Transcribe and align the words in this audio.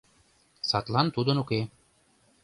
Садлан 0.69 1.07
тудын 1.15 1.37
уке. 1.43 1.61